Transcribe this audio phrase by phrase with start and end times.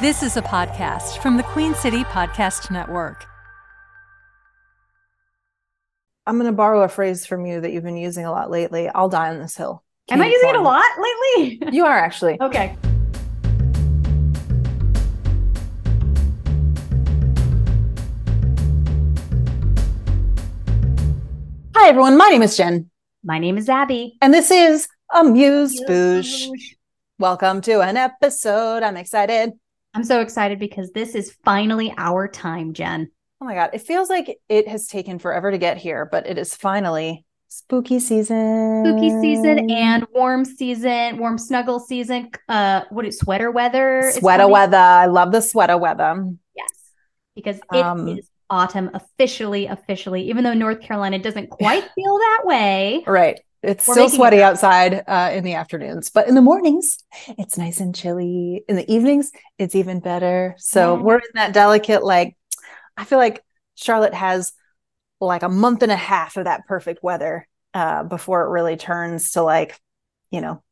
[0.00, 3.24] This is a podcast from the Queen City Podcast Network.
[6.26, 8.88] I'm going to borrow a phrase from you that you've been using a lot lately.
[8.88, 9.84] I'll die on this hill.
[10.10, 11.62] Am I using it a lot lately?
[11.72, 12.40] You are actually.
[12.40, 12.76] okay.
[21.74, 22.16] Hi, everyone.
[22.16, 22.90] My name is Jen,
[23.24, 24.16] My name is Abby.
[24.20, 26.48] and this is Amuse Bouche.
[27.18, 28.82] Welcome to an episode.
[28.82, 29.52] I'm excited.
[29.94, 33.10] I'm so excited because this is finally our time, Jen.
[33.40, 33.70] Oh my God.
[33.72, 37.98] It feels like it has taken forever to get here, but it is finally spooky
[38.00, 38.84] season.
[38.86, 42.30] Spooky season and warm season, warm snuggle season.
[42.48, 44.10] Uh, what is sweater weather?
[44.14, 44.76] sweater weather.
[44.78, 46.32] I love the sweater weather.
[46.56, 46.70] Yes,
[47.34, 49.66] because it is Um, autumn officially.
[49.66, 53.04] Officially, even though North Carolina doesn't quite feel that way.
[53.06, 53.40] Right.
[53.62, 56.98] It's We're still making it sweaty outside uh, in the afternoons, but in the mornings,
[57.38, 58.64] it's nice and chilly.
[58.68, 60.56] In the evenings, it's even better.
[60.58, 61.02] So Yeah.
[61.02, 62.36] we're in that delicate, like,
[62.96, 63.42] I feel like
[63.74, 64.52] Charlotte has
[65.20, 69.32] like a month and a half of that perfect weather uh, before it really turns
[69.32, 69.78] to like,
[70.30, 70.62] you know,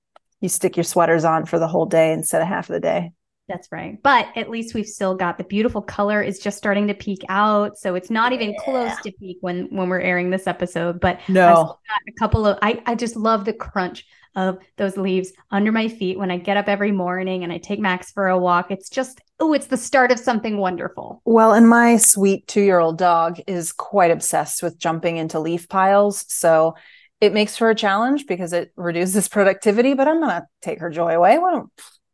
[0.41, 3.13] you stick your sweaters on for the whole day instead of half of the day.
[3.51, 4.01] That's right.
[4.01, 7.77] But at least we've still got the beautiful color is just starting to peek out.
[7.77, 11.01] So it's not even close to peak when when we're airing this episode.
[11.01, 11.55] But I've No.
[11.55, 14.07] still got a couple of I, I just love the crunch
[14.37, 17.81] of those leaves under my feet when I get up every morning and I take
[17.81, 18.71] Max for a walk.
[18.71, 21.21] It's just oh, it's the start of something wonderful.
[21.25, 25.69] Well, and my sweet two year old dog is quite obsessed with jumping into leaf
[25.69, 26.25] piles.
[26.29, 26.77] So
[27.21, 31.17] it makes for a challenge because it reduces productivity, but I'm to take her joy
[31.17, 31.37] away.
[31.39, 31.71] Why don't,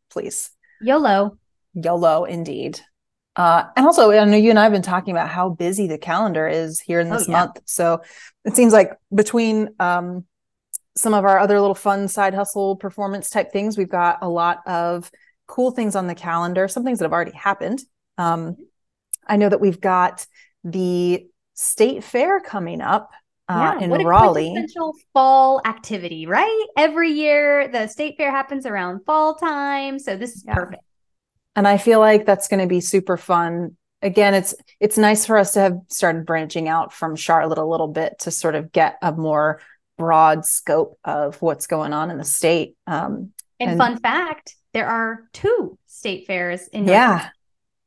[0.08, 0.50] please?
[0.86, 1.36] YOLO.
[1.74, 2.80] YOLO indeed.
[3.34, 5.98] Uh, and also, I know you and I have been talking about how busy the
[5.98, 7.34] calendar is here in Oh, this yeah.
[7.34, 7.60] month.
[7.64, 8.02] So
[8.44, 10.24] it seems like between um,
[10.96, 14.60] some of our other little fun side hustle performance type things, we've got a lot
[14.66, 15.10] of
[15.48, 17.80] cool things on the calendar, some things that have already happened.
[18.16, 18.56] Um,
[19.26, 20.24] I know that we've got
[20.64, 23.10] the state fair coming up
[23.48, 24.50] uh, in what a Raleigh.
[24.50, 26.66] quintessential fall activity, right?
[26.76, 29.98] Every year the state fair happens around fall time.
[29.98, 30.54] So this is Yeah.
[30.54, 30.82] perfect.
[31.54, 33.76] and I feel like that's going to be super fun.
[34.02, 37.88] Again, it's it's nice for us to have started branching out from Charlotte a little
[37.88, 39.60] bit to sort of get a more
[39.96, 42.76] broad scope of what's going on in the state.
[42.86, 47.28] Um, And, And- fun fact, there are two state fairs in North yeah,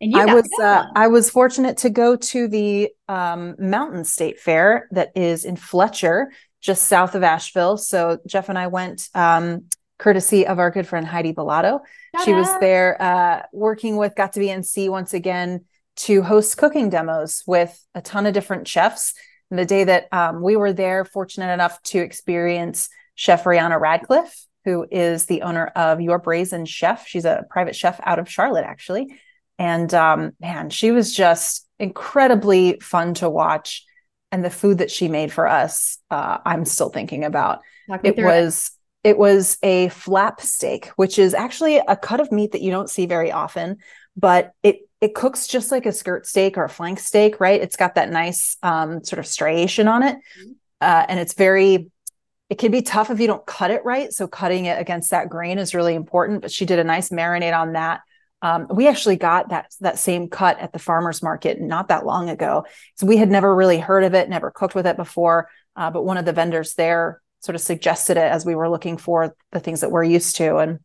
[0.02, 0.86] and you I was uh.
[0.96, 6.32] I was fortunate to go to the um, Mountain State Fair that is in Fletcher,
[6.62, 7.78] just south of Asheville.
[7.78, 9.66] So Jeff and I went um,
[9.98, 11.82] courtesy of our good friend Heidi Bellato.
[12.24, 15.66] she was there uh, working with got to be NC once again
[15.98, 19.14] to host cooking demos with a ton of different chefs.
[19.52, 24.46] And the day that um, we were there, fortunate enough to experience Chef Rihanna Radcliffe,
[24.64, 27.06] who is the owner of Your Brazen Chef.
[27.06, 29.20] She's a private chef out of Charlotte, actually.
[29.60, 33.86] And um, man, she was just incredibly fun to watch.
[34.32, 37.60] And the food that she made for us, uh, I'm still thinking about.
[38.04, 38.72] It was
[39.04, 42.90] it was a flap steak which is actually a cut of meat that you don't
[42.90, 43.78] see very often
[44.18, 47.62] but it it cooks just like a skirt steak or a flank steak right?
[47.62, 50.16] It's got that nice um, sort of striation on it.
[50.18, 50.52] Mhm.
[50.82, 51.90] uh, and it's very
[52.50, 54.12] it can be tough if you don't cut it right.
[54.12, 57.58] So cutting it against that grain is really important but she did a nice marinade
[57.58, 58.02] on that
[58.42, 62.30] um, we actually got that that same cut at the farmers market not that long
[62.30, 62.66] ago.
[62.96, 66.06] So we had never really heard of it never cooked with it before uh, but
[66.06, 69.60] one of the vendors there sort of suggested it as we were looking for the
[69.60, 70.80] things that we're used to and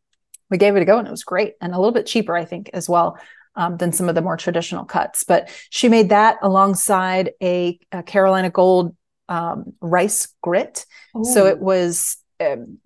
[0.50, 2.44] we gave it a go and it was great and a little bit cheaper i
[2.44, 3.18] think as well
[3.56, 5.24] um, than some of the more traditional cuts.
[5.24, 8.96] But she made that alongside a, a carolina gold
[9.28, 10.84] um, rice grit.
[11.22, 12.16] So it was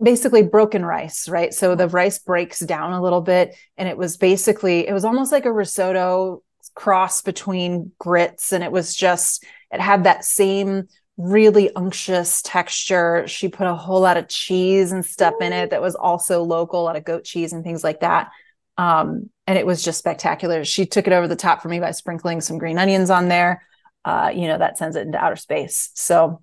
[0.03, 1.53] basically broken rice right?
[1.53, 5.33] So the rice breaks down a little bit and it was basically it was almost
[5.33, 6.43] like a risotto
[6.75, 10.89] cross between grits and it was just it had that same
[11.19, 13.27] really unctuous texture.
[13.27, 16.81] She put a whole lot of cheese and stuff in it that was also local
[16.81, 18.31] a lot of goat cheese and things like that.
[18.77, 20.65] Um, and it was just spectacular.
[20.65, 23.63] She took it over the top for me by sprinkling some green onions on there.
[24.05, 25.91] Uh, you know that sends it into outer space.
[25.95, 26.43] So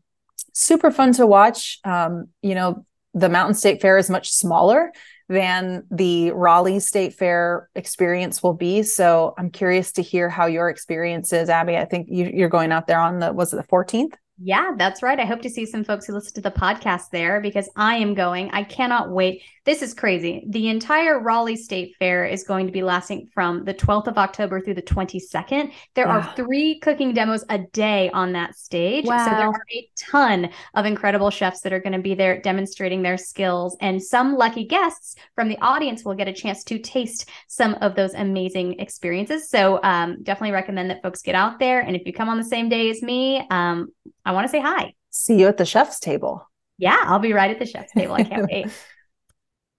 [0.54, 1.80] super fun to watch.
[1.86, 2.86] Um, you know
[3.16, 4.92] the mountain state fair is much smaller
[5.28, 8.84] than the Raleigh State Fair experience will be.
[8.84, 11.78] So I'm curious to hear how your experience is, Abby.
[11.78, 14.14] I think you, you're going out there on the was it the 14th?
[14.38, 15.20] Yeah, that's right.
[15.20, 18.14] I hope to see some folks who listen to the podcast there because I am
[18.14, 18.52] going.
[18.52, 19.44] I cannot wait.
[19.64, 20.44] This is crazy.
[20.50, 24.60] The entire Raleigh State Fair is going to be lasting from the 12th of October
[24.62, 25.72] through the 22nd.
[25.96, 26.20] There Wow.
[26.20, 29.06] are three cooking demos a day on that stage.
[29.06, 33.02] So there are a ton of incredible chefs that are going to be there demonstrating
[33.02, 33.76] their skills.
[33.80, 37.96] And some lucky guests from the audience will get a chance to taste some of
[37.96, 39.50] those amazing experiences.
[39.50, 41.80] So um, definitely recommend that folks get out there.
[41.80, 43.88] And if you come on the same day as me, um,
[44.26, 44.94] I want to say hi.
[45.12, 46.50] See you at the chef's table.
[46.78, 48.16] Yeah, I'll be right at the chef's table.
[48.16, 48.68] I can't wait.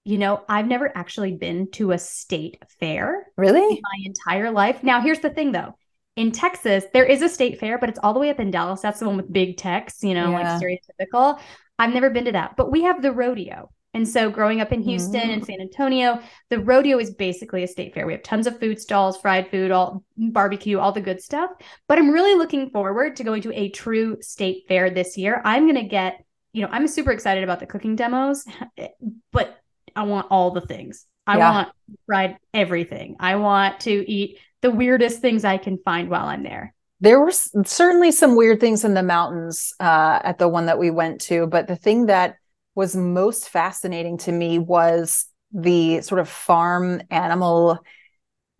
[0.04, 3.80] You know, I've never actually been to a state fair Really?
[3.82, 4.82] my entire life.
[4.82, 5.74] Now, here's the thing though.
[6.14, 8.80] In Texas, there is a state fair, but it's all the way up in Dallas.
[8.80, 10.54] That's the one with Big Tex, you know, Yeah.
[10.56, 11.38] like stereotypical.
[11.78, 13.70] I've never been to that, but we have the rodeo.
[13.96, 15.46] And so growing up in Houston and Mm.
[15.46, 16.20] San Antonio,
[16.50, 18.06] the rodeo is basically a state fair.
[18.06, 21.50] We have tons of food stalls, fried food, all barbecue, all the good stuff.
[21.88, 25.40] But I'm really looking forward to going to a true state fair this year.
[25.46, 26.22] I'm going to get,
[26.52, 28.44] you know, I'm super excited about the cooking demos,
[29.32, 29.58] but
[29.96, 31.06] I want all the things.
[31.26, 31.50] I Yeah.
[31.50, 31.68] want
[32.04, 33.16] fried everything.
[33.18, 36.74] I want to eat the weirdest things I can find while I'm there.
[37.00, 40.90] There were certainly some weird things in the mountains uh, at the one that we
[40.90, 42.36] went to, but the thing that
[42.76, 47.80] was most fascinating to me was the sort of farm animal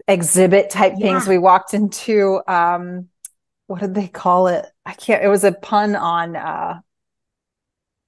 [0.09, 2.41] exhibit type things we walked into.
[2.49, 3.09] Um,
[3.67, 4.67] what did they call it?
[4.85, 5.23] I can't.
[5.23, 6.81] It was a pun on uh,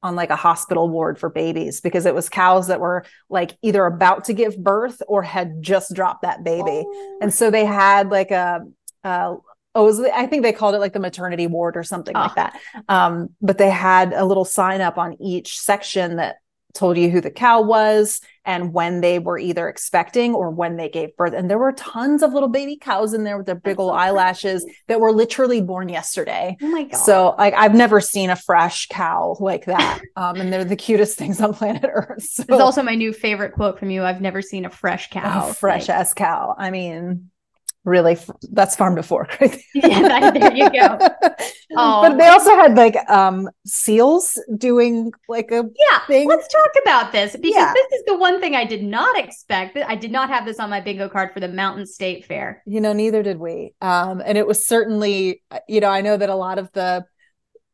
[0.03, 3.85] on like a hospital ward for babies because it was cows that were like either
[3.85, 6.85] about to give birth or had just dropped that baby.
[7.21, 8.61] And so they had like a,
[9.03, 9.35] uh,
[9.79, 12.21] oh, was, I think they called it like the maternity ward or something Oh.
[12.21, 12.59] like that.
[12.89, 16.37] Um, but they had a little sign up on each section that
[16.75, 20.89] told you who the cow was and when they were either expecting or when they
[20.89, 21.33] gave birth.
[21.33, 23.93] And there were tons of little baby cows in there with their big That's old
[23.93, 26.57] so eyelashes that were literally born yesterday.
[26.63, 26.97] Oh my god!
[26.97, 30.01] So like I've never seen a fresh cow like that.
[30.15, 32.23] Um, and they're the cutest things on planet Earth.
[32.29, 34.05] So It's also my new favorite quote from you.
[34.05, 35.53] I've never seen a fresh cow.
[35.53, 36.55] fresh Like, ass cow.
[36.57, 37.31] I mean,
[37.89, 38.17] really,
[38.53, 39.37] that's farm to fork.
[39.41, 40.99] Right Yeah, that- there you go.
[41.77, 42.03] Oh.
[42.09, 46.29] But they also had like um seals doing like a yeah, thing.
[46.29, 47.73] let's talk about this because Yeah.
[47.75, 49.77] this is the one thing I did not expect.
[49.77, 52.63] I did not have this on my bingo card for the Mountain State Fair.
[52.67, 53.75] you know, neither did we.
[53.81, 57.05] Um, and it was certainly, you know, I know that a lot of the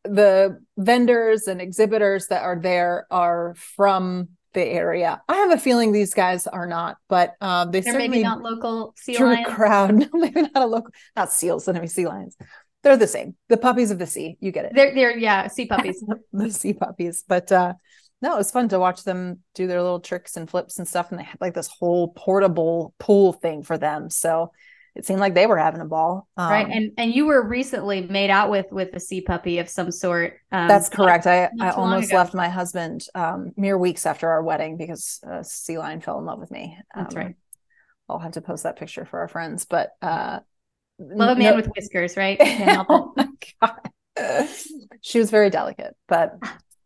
[0.05, 5.21] the vendors and exhibitors that are there are from the area.
[5.29, 8.41] I have a feeling these guys are not, but um, they They're certainly maybe not
[8.41, 9.47] local sea drew lions.
[9.49, 9.95] a crowd.
[9.95, 12.37] No, maybe not a local, not seals, enemy sea lions.
[12.83, 13.35] They're the same.
[13.49, 14.37] The puppies of the sea.
[14.41, 14.73] You get it.
[14.75, 16.03] They're they're yeah, sea puppies.
[16.33, 17.25] the sea puppies.
[17.27, 17.75] But uh
[18.23, 21.11] no, it was fun to watch them do their little tricks and flips and stuff.
[21.11, 24.09] And they had like this whole portable pool thing for them.
[24.09, 24.53] So
[24.95, 26.29] it seemed like they were having a ball.
[26.37, 26.69] Um, right.
[26.71, 30.35] And and you were recently made out with with a sea puppy of some sort.
[30.53, 31.27] Um, that's correct.
[31.27, 32.19] I, I almost ago.
[32.19, 36.25] left my husband um, mere weeks after our wedding because a sea lion fell in
[36.25, 36.79] love with me.
[36.95, 37.35] That's Um, right.
[38.09, 39.65] I'll have to post that picture for our friends.
[39.65, 40.41] But uh,
[40.99, 42.39] Love a man no- with whiskers, right?
[42.41, 42.95] Can't help it.
[43.07, 43.29] oh my
[43.61, 43.81] god
[45.01, 46.39] she was very delicate but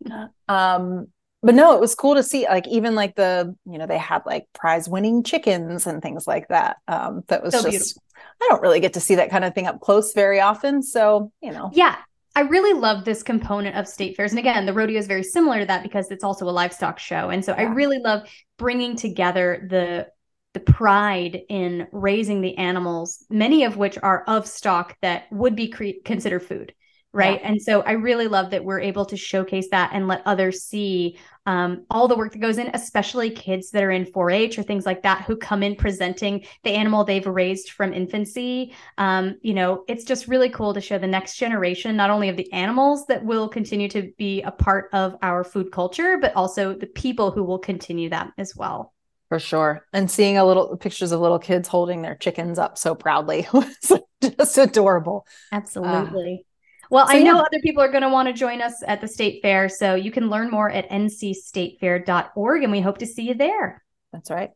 [0.49, 1.08] um
[1.43, 4.23] but no it was cool to see like even like the you know they had
[4.26, 8.02] like prize winning chickens and things like that um that was So just beautiful.
[8.43, 11.31] i don't really get to see that kind of thing up close very often so
[11.40, 11.96] you know Yeah.
[12.37, 14.31] I really love this component of state fairs.
[14.31, 17.31] And again, the rodeo is very similar to that because it's also a livestock show.
[17.31, 20.06] And so I really love bringing together the
[20.55, 25.69] the pride in raising the animals, many of which are of stock that would be
[25.69, 26.73] cre- considered food.
[27.14, 27.40] Right.
[27.43, 31.19] And so I really love that we're able to showcase that and let others see
[31.46, 34.62] um, all the work that goes in, especially kids that are in 4 H or
[34.62, 39.54] things like that who come in presenting the animal they've raised from infancy um, you
[39.54, 43.06] know, it's just really cool to show the next generation not only of the animals
[43.06, 47.30] that will continue to be a part of our food culture, but also the people
[47.30, 48.92] who will continue that as well.
[49.28, 52.94] for sure and seeing a little pictures of little kids holding their chickens up so
[52.94, 53.92] proudly was
[54.23, 56.47] just adorable Absolutely.
[56.90, 57.40] Well, so I know yeah.
[57.40, 59.68] other people are going to want to join us at the state fair.
[59.68, 63.83] So you can learn more at ncstatefair.org and we hope to see you there.
[64.12, 64.50] that's right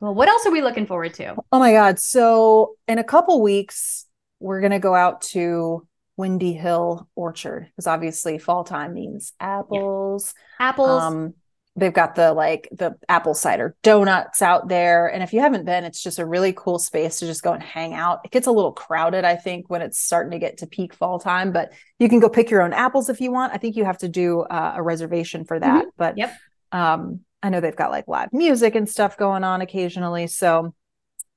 [0.00, 1.36] Well, what else are we looking forward to?
[1.52, 1.98] Oh my God.
[1.98, 4.06] So in a couple weeks,
[4.38, 5.86] we're going to go out to
[6.16, 10.34] Windy Hill Orchard because obviously fall time means apples.
[10.58, 11.02] Apples.
[11.02, 11.34] Um,
[11.80, 15.06] they've got the like the apple cider donuts out there.
[15.08, 17.62] And if you haven't been, it's just a really cool space to just go and
[17.62, 18.20] hang out.
[18.24, 21.18] It gets a little crowded, I think, when it's starting to get to peak fall
[21.18, 23.52] time, but you can go pick your own apples if you want.
[23.52, 25.86] I think you have to do uh, a reservation for that.
[25.96, 26.36] But Yep.
[26.72, 30.26] um, I know they've got like live music and stuff going on occasionally.
[30.26, 30.74] So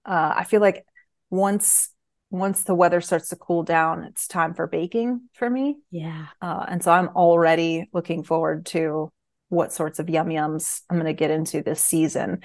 [0.05, 0.85] uh, I feel like
[1.29, 1.89] once
[2.29, 5.77] once the weather starts to cool down, it's time for baking for me.
[5.91, 6.25] Yeah.
[6.41, 9.11] Uh, and so I'm already looking forward to
[9.53, 12.41] what sorts of yum yums I'm going to get into this season.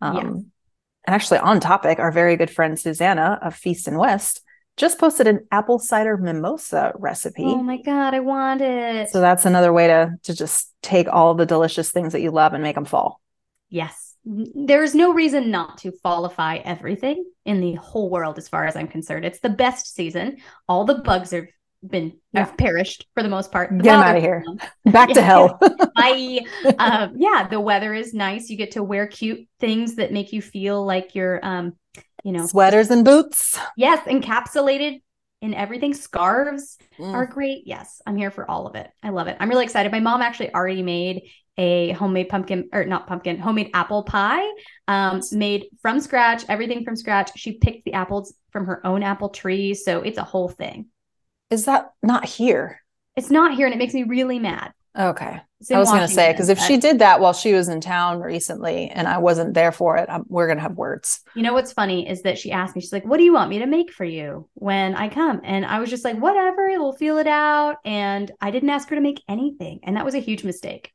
[0.00, 0.52] Um.
[1.06, 4.42] And actually, on topic, our very good friend Susanna of Feast and West
[4.76, 7.44] just posted an apple cider mimosa recipe.
[7.44, 9.10] Oh my god, I want it.
[9.10, 12.54] so that's another way to to just take all the delicious things that you love
[12.54, 13.20] and make them fall.
[13.68, 14.14] Yes.
[14.24, 18.76] There is no reason not to fallify everything in the whole world as far as
[18.76, 19.24] I'm concerned.
[19.24, 20.38] It's the best season.
[20.68, 21.46] All the bugs have
[21.86, 22.40] been Yeah.
[22.46, 23.70] have perished for the most part.
[23.70, 24.44] The Get 'em weather- outta here.
[24.86, 25.58] Back to hell.
[25.96, 26.40] Bye.
[26.78, 28.48] um, yeah, the weather is nice.
[28.50, 31.74] You get to wear cute things that make you feel like you're um,
[32.22, 33.58] you know, Sweaters and boots.
[33.76, 35.00] yes, encapsulated
[35.40, 35.94] in everything.
[35.94, 37.14] Scarves Mm.
[37.14, 37.62] are great.
[37.66, 38.90] Yes, I'm here for all of it.
[39.02, 39.38] I love it.
[39.40, 39.90] I'm really excited.
[39.90, 41.22] My mom actually already made
[41.56, 44.46] a homemade pumpkin or not pumpkin, homemade apple pie,
[44.86, 47.30] um, made from scratch, everything from scratch.
[47.36, 50.86] She picked the apples from her own apple tree, so it's a whole thing.
[51.50, 52.82] Is that not here?
[53.16, 54.72] It's not here, and it makes me really mad.
[54.98, 55.40] Okay.
[55.72, 58.20] I was going to say because if she did that while she was in town
[58.20, 61.20] recently and I wasn't there for it, I'm, we're going to have words.
[61.36, 63.50] You know what's funny is that she asked me, she's like, What do you want
[63.50, 65.42] me to make for you when I come?
[65.44, 67.76] And I was just like, Whatever, we'll feel it out.
[67.84, 69.80] And I didn't ask her to make anything.
[69.82, 70.92] And that was a huge mistake.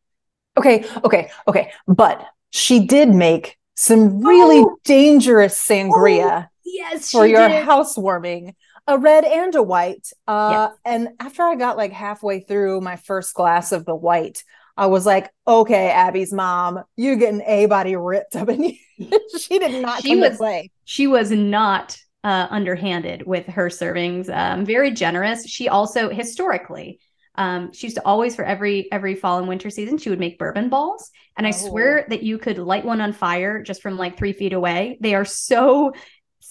[0.57, 0.85] Okay.
[1.03, 1.29] Okay.
[1.47, 1.71] Okay.
[1.88, 4.77] But she did make some really Oh.
[4.83, 8.55] dangerous sangria oh, Yes, for your housewarming,
[8.88, 10.08] a red and a white.
[10.27, 10.77] Uh, Yes.
[10.86, 14.44] And after I got like halfway through my first glass of the white,
[14.77, 18.77] I was like, okay, Abby's mom, you getting a body ripped up in you.
[19.39, 20.72] she did not She was- play.
[20.84, 24.30] She was not uh, underhanded with her servings.
[24.36, 25.48] Um, very generous.
[25.48, 27.00] She also historically.
[27.38, 30.39] Um, she used to always for every every fall and winter season she would make
[30.39, 31.68] bourbon balls and i Oh.
[31.68, 35.15] swear that you could light one on fire just from like three feet away they
[35.15, 35.92] are so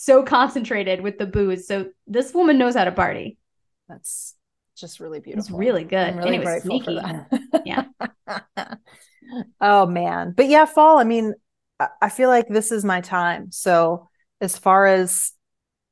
[0.04, 3.38] so concentrated with the booze so this woman knows how to party
[3.88, 4.34] That's
[4.76, 5.40] just really beautiful.
[5.44, 7.62] it's really good I'm really and grateful sneaky for that.
[7.64, 7.84] Yeah.
[9.60, 10.34] oh man.
[10.36, 11.34] But yeah, fall, I mean,
[11.80, 13.50] I- I feel like this is my time.
[13.52, 14.08] So
[14.40, 15.32] as far as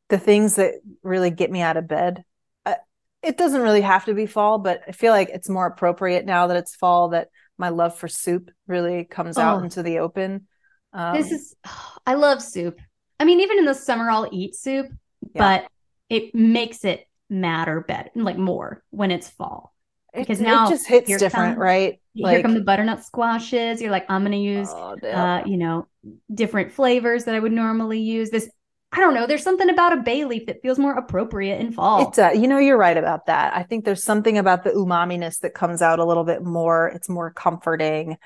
[0.08, 2.24] the things that really get me out of bed,
[2.66, 2.74] uh,
[3.22, 6.48] it doesn't really have to be fall, but I feel like it's more appropriate now
[6.48, 9.64] that it's fall that my love for soup really comes out Oh.
[9.64, 10.46] into the open.
[10.92, 11.54] Um, this is
[12.06, 12.78] i love soup
[13.22, 14.86] i mean even in the summer i'll eat soup
[15.34, 15.60] Yeah.
[15.60, 15.70] but
[16.08, 19.72] it makes it matter better like more when it's fall
[20.14, 22.00] because it, now it just hits different, come- right?
[22.14, 25.86] here come the butternut squashes you're like i'm gonna use oh, uh you know
[26.34, 28.50] different flavors that i would normally use this
[28.92, 32.08] i don't know there's something about a bay leaf that feels more appropriate in fall
[32.08, 33.56] It's uh, you know, you're right about that.
[33.56, 36.88] I think there's something about the umaminess that comes out a little bit more.
[36.88, 38.18] It's more comforting.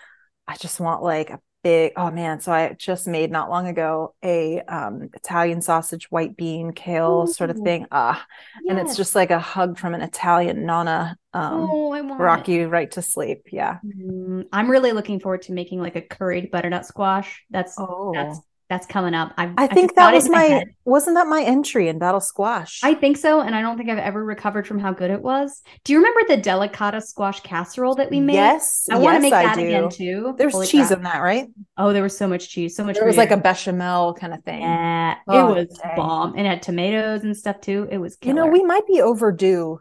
[0.49, 2.41] I just want like a big, oh man.
[2.41, 7.51] So I just made not long ago a um Italian sausage, white bean, kale sort
[7.51, 7.87] of thing.
[7.91, 8.25] Ah,
[8.69, 11.17] and it's just like a hug from an Italian nonna.
[11.33, 13.49] Um, oh i want rock you right to sleep.
[13.51, 13.79] Yeah.
[13.85, 18.41] Mm, i'm really looking forward to making like a curried butternut squash that's Oh, that's
[18.69, 21.87] that's coming up I've, I think just that was in my, wasn't that my entry
[21.89, 22.81] in Battle Squash?
[22.83, 25.63] I think so, and I don't think I've ever recovered from how good it was.
[25.85, 28.35] Do you remember the delicata squash casserole that we made?
[28.35, 28.87] Yes.
[28.91, 29.63] I want to make I that do.
[29.67, 30.35] again too.
[30.37, 30.99] There's Holy cheese crap.
[30.99, 31.47] in that, right?
[31.77, 32.97] Oh, there was so much cheese, so much.
[32.97, 34.63] It was like a bechamel kind of thing.
[34.63, 35.97] yeah, Oh, it was dang.
[35.97, 36.33] bomb.
[36.37, 37.87] and It had tomatoes and stuff too.
[37.91, 39.79] It was You know, we might be overdue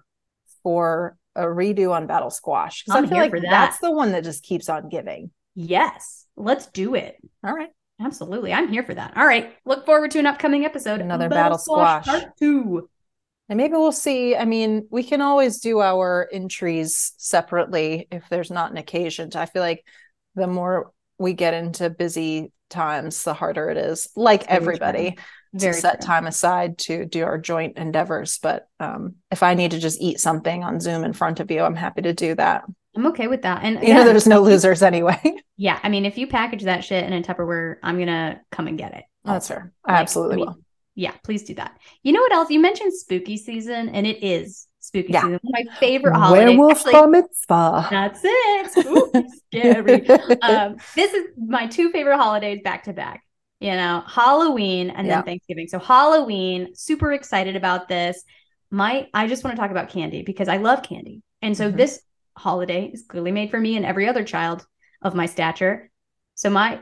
[0.63, 3.49] for a redo on Battle Squash because I I'm feel here like for that.
[3.49, 5.31] that's the one that just keeps on giving.
[5.55, 7.15] yes, let's do it.
[7.43, 7.69] All right.
[7.99, 9.15] Absolutely, I'm here for that.
[9.15, 10.99] All right, look forward to an upcoming episode.
[11.01, 12.05] Another Battle Squash.
[12.05, 12.89] Part Two.
[13.47, 14.35] And maybe we'll see.
[14.35, 19.29] I mean, we can always do our entries separately if there's not an occasion.
[19.35, 19.85] I feel like
[20.33, 25.17] the more we get into busy times, the harder it is, like Very everybody,
[25.55, 25.59] true.
[25.59, 26.07] to set true.
[26.07, 28.39] time aside to do our joint endeavors.
[28.41, 31.61] But um, if I need to just eat something on Zoom in front of you,
[31.61, 32.63] I'm happy to do that.
[32.95, 33.61] I'm okay with that.
[33.63, 35.19] And You know, there's no losers anyway.
[35.57, 38.77] Yeah, I mean, if you package that shit in a Tupperware, I'm gonna come and
[38.77, 39.05] get it.
[39.23, 39.71] That's fair.
[39.85, 40.57] I Like, absolutely I mean, will.
[40.95, 41.77] Yeah, please do that.
[42.03, 42.49] You know what else?
[42.49, 45.21] You mentioned spooky season, and it is spooky Yeah.
[45.21, 45.39] season.
[45.45, 46.45] My favorite holiday.
[46.47, 47.87] Werewolf Actually, mitzvah.
[47.89, 48.71] that's it.
[48.71, 50.09] Spooky, scary.
[50.41, 53.23] Um, this is my two favorite holidays back to back.
[53.61, 55.15] You know, Halloween and Yeah.
[55.17, 55.67] then Thanksgiving.
[55.69, 58.23] So Halloween, super excited about this.
[58.71, 61.77] My, I just want to talk about candy because I love candy, and so Mhm.
[61.77, 62.01] this
[62.37, 64.65] holiday is clearly made for me and every other child
[65.01, 65.89] of my stature.
[66.35, 66.81] So my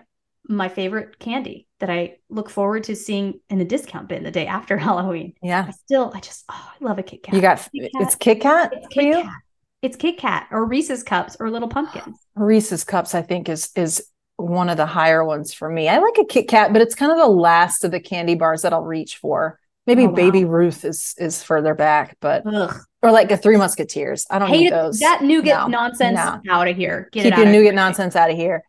[0.49, 4.45] my favorite candy that I look forward to seeing in the discount bin the day
[4.45, 5.33] after Halloween.
[5.41, 5.65] yeah.
[5.67, 7.33] I still, I just, oh, I love a Kit Kat.
[7.35, 9.21] You got Kit it's Kit Kat It's Kit you?
[9.23, 9.33] Kat.
[9.81, 12.17] It's Kit Kat or Reese's cups or Little Pumpkins.
[12.35, 14.05] Reese's cups, I think, is is
[14.37, 15.87] one of the higher ones for me.
[15.87, 18.63] I like a Kit Kat, but it's kind of the last of the candy bars
[18.63, 19.59] that I'll reach for.
[19.85, 20.15] Maybe Oh, wow.
[20.15, 22.75] Baby Ruth is is further back, but Ugh.
[23.01, 24.25] or like a Three Musketeers.
[24.29, 24.99] I don't Hate need those.
[24.99, 26.39] that nougat No, nonsense no.
[26.49, 27.09] out of here.
[27.11, 27.73] Get Keep it your nougat here.
[27.73, 28.63] nonsense out of here.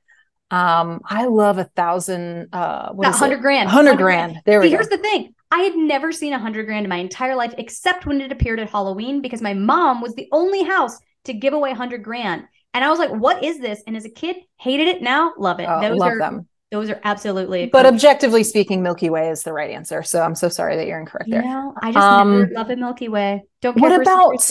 [0.51, 2.49] Um, I love a thousand.
[2.53, 3.67] Uh, what is hundred grand.
[3.67, 4.41] 100 grand.
[4.45, 4.77] There we go.
[4.77, 5.35] here's the thing.
[5.51, 8.61] I had never seen a hundred grand in my entire life, except when it appeared
[8.61, 12.45] at Halloween, because my mom was the only house to give away hundred grand.
[12.75, 13.83] And I was like, what is this?
[13.87, 15.01] And as a kid, hated it.
[15.01, 15.67] Now, love it.
[15.69, 16.49] Oh, those love are them.
[16.75, 20.03] Those are absolutely But objectively speaking, Milky Way is the right answer.
[20.03, 21.43] So I'm so sorry that you're incorrect you there.
[21.43, 23.45] know, I just Um, never love a Milky Way.
[23.63, 24.43] Don't what care for about-.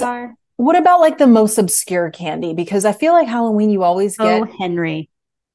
[0.58, 2.54] What about like the most obscure candy?
[2.54, 5.10] Because I feel like Halloween, you always get Oh, Henry.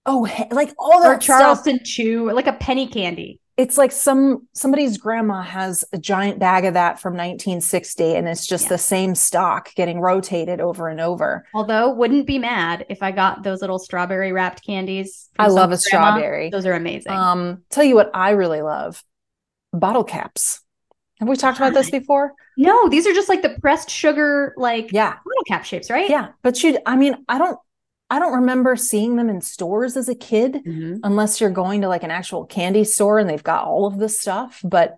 [0.06, 1.38] oh, like all Or that stuff.
[1.40, 3.40] Charleston Chew, or like a penny candy.
[3.58, 8.46] It's like some somebody's grandma has a giant bag of that from 1960, and it's
[8.46, 8.68] just Yeah.
[8.70, 11.44] the same stock getting rotated over and over.
[11.52, 15.28] Although wouldn't be mad if I got those little strawberry wrapped candies.
[15.38, 16.12] I love a grandma.
[16.14, 16.50] strawberry.
[16.50, 17.12] Those are amazing.
[17.12, 19.02] Um, tell you what, I really love
[19.72, 20.60] bottle caps.
[21.18, 22.32] Have we talked about this before?
[22.56, 26.08] no, these are just like the pressed sugar, like Yeah, bottle cap shapes, right?
[26.08, 26.28] yeah.
[26.42, 27.58] But you, I mean, I don't,
[28.10, 30.62] I don't remember seeing them in stores as a kid.
[30.66, 31.00] Mhm.
[31.04, 34.18] unless you're going to like an actual candy store and they've got all of this
[34.20, 34.60] stuff.
[34.64, 34.96] But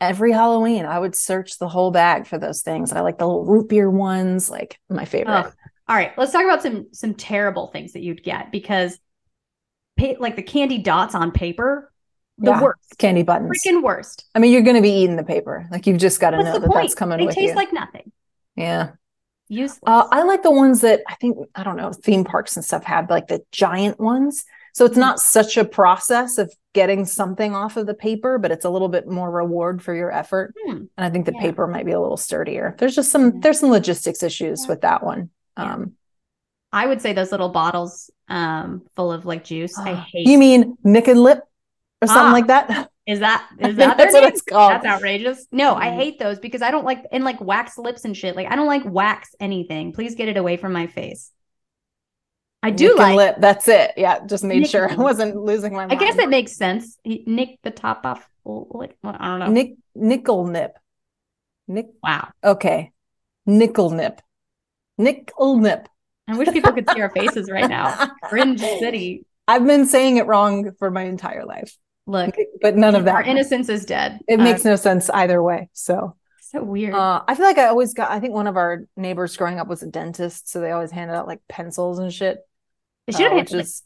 [0.00, 2.92] every Halloween, I would search the whole bag for those things.
[2.92, 5.32] I like the little root beer ones, like my favorite.
[5.34, 5.52] Ugh.
[5.88, 8.98] All right, let's talk about some some terrible things that you'd get because,
[10.18, 11.92] like the candy dots on paper,
[12.38, 13.50] the Yeah, worst, Candy buttons.
[13.64, 14.26] freaking worst.
[14.34, 15.66] I mean, you're going to be eating the paper.
[15.70, 16.74] Like you've just got to know that point?
[16.74, 17.54] that's coming they taste you.
[17.54, 18.12] like nothing.
[18.56, 18.90] yeah.
[19.48, 19.80] Useless.
[19.86, 22.84] Uh, I like the ones that I think, I don't know, theme parks and stuff
[22.84, 24.44] have like the giant ones.
[24.74, 28.64] So it's not such a process of getting something off of the paper, but it's
[28.66, 30.52] a little bit more reward for your effort.
[30.66, 30.70] Hmm.
[30.76, 31.40] And I think the Yeah.
[31.40, 32.74] paper might be a little sturdier.
[32.78, 33.40] There's just some, Yeah.
[33.42, 34.68] there's some logistics issues Yeah.
[34.68, 35.30] with that one.
[35.56, 35.92] Um,
[36.72, 39.78] I would say those little bottles um full of like juice.
[39.78, 40.26] I hate.
[40.26, 41.40] You mean Nick and Lip
[42.02, 42.90] or something Ah, like that?
[43.06, 44.28] is that I is think that their that's what name?
[44.30, 44.72] it's called.
[44.72, 45.46] That's outrageous.
[45.52, 45.96] No, I Mm.
[45.96, 48.36] hate those because I don't like and like wax lips and shit.
[48.36, 49.92] Like I don't like wax anything.
[49.92, 51.30] Please get it away from my face.
[52.62, 53.16] I do Nick like.
[53.16, 53.36] Lip.
[53.38, 53.92] That's it.
[53.96, 56.98] Yeah, just made Nick sure I wasn't losing my I guess it makes sense.
[57.04, 58.28] He nick the top off.
[58.44, 59.50] Like well, I don't know.
[59.50, 60.76] Nick Nickel Nip.
[61.68, 61.86] Nick.
[62.02, 62.28] wow.
[62.42, 62.92] Okay.
[63.44, 64.20] Nickel Nip.
[64.98, 65.88] Nickel Nip.
[66.28, 68.08] I wish people could see our faces right now.
[68.24, 69.24] Cringe City.
[69.46, 73.22] I've been saying it wrong for my entire life, Look, but none of that our
[73.22, 74.20] innocence is dead.
[74.28, 75.68] It Uh, makes no sense either way.
[75.72, 76.94] So, so weird.
[76.94, 78.10] uh, I feel like I always got.
[78.10, 81.14] I think one of our neighbors growing up was a dentist, so they always handed
[81.14, 82.38] out like pencils and shit.
[83.08, 83.60] it should uh, have which been.
[83.60, 83.82] is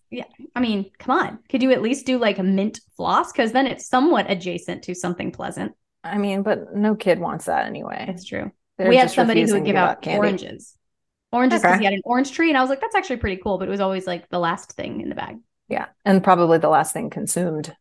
[0.54, 1.38] I mean, come on.
[1.48, 3.32] Could you at least do like a mint floss?
[3.32, 5.72] Because then it's somewhat adjacent to something pleasant.
[6.04, 8.06] I mean, but no kid wants that anyway.
[8.08, 8.50] It's true.
[8.78, 10.18] They're we had somebody who would give out candy.
[10.18, 10.76] oranges.
[11.32, 11.78] Oranges because Okay.
[11.80, 13.56] he had an orange tree, and I was like, that's actually pretty cool.
[13.58, 15.36] But it was always like the last thing in the bag.
[15.68, 17.76] Yeah, and probably the last thing consumed.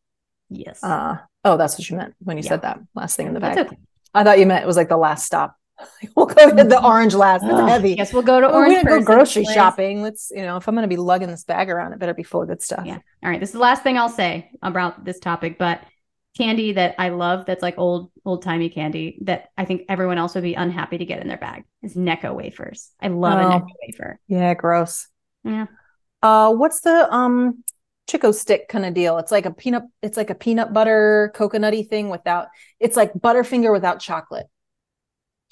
[0.50, 0.84] Yes.
[0.84, 2.50] Uh, oh, that's what you meant when you Yeah.
[2.50, 2.80] said that.
[2.96, 3.58] Last thing in the bag.
[3.58, 3.78] Okay.
[4.14, 5.56] I thought you meant it was like the last stop.
[6.16, 7.42] we'll go to the orange last.
[7.42, 7.96] That's Ugh, heavy.
[7.96, 8.78] Guess we'll go to orange.
[8.84, 9.56] we're gonna go grocery place.
[9.56, 10.02] shopping.
[10.02, 12.42] Let's, you know, if I'm gonna be lugging this bag around, it better be full
[12.42, 12.86] of good stuff.
[12.86, 12.98] Yeah.
[13.24, 13.40] All right.
[13.40, 15.82] This is the last thing I'll say about this topic, but
[16.38, 20.36] candy that I love that's like old, old timey candy that I think everyone else
[20.36, 22.92] would be unhappy to get in their bag is Necco wafers.
[23.02, 23.60] I love a Oh.
[23.60, 24.20] Necco wafer.
[24.28, 25.08] Yeah, gross.
[25.44, 25.68] Yeah.
[26.22, 27.64] Uh, what's the um
[28.10, 29.18] Chick-O-Stick kind of deal?
[29.20, 29.84] It's like a peanut.
[30.02, 32.48] It's like a peanut butter coconutty thing without.
[32.80, 34.48] It's like Butterfinger without chocolate.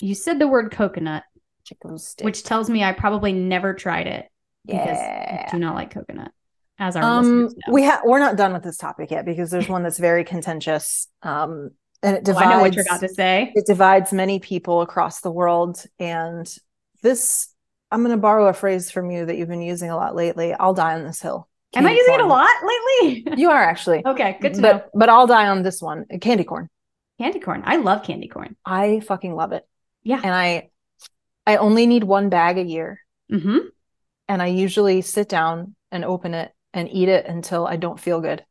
[0.01, 1.23] You said the word coconut,
[1.63, 2.25] Chick-O-Stick.
[2.25, 4.25] which tells me I probably never tried it
[4.65, 5.45] because yeah.
[5.47, 6.31] I do not like coconut.
[6.79, 9.81] As our Um, we have we're not done with this topic yet because there's one
[9.83, 11.07] that's very contentious.
[11.23, 11.71] Um,
[12.03, 12.45] and it Oh, divides.
[12.47, 13.51] I know what you're about to say.
[13.55, 16.47] it divides many people across the world and
[17.01, 17.51] this
[17.91, 20.53] i'm going to borrow a phrase from you that you've been using a lot lately
[20.53, 23.33] i'll die on this hill Am I using it a lot lately?
[23.41, 24.73] you are actually okay, good to know.
[24.73, 26.67] but but i'll die on this one candy corn
[27.19, 27.63] Candy corn.
[27.65, 28.55] I love candy corn.
[28.65, 29.63] i fucking love it
[30.03, 30.21] Yeah.
[30.23, 30.69] and i
[31.45, 33.59] i only need one bag a year hmm
[34.27, 38.21] and i usually sit down and open it and eat it until i don't feel
[38.21, 38.43] good